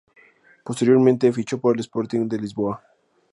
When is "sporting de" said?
1.81-2.39